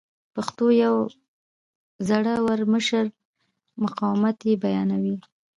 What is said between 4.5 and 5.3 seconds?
بیانوي.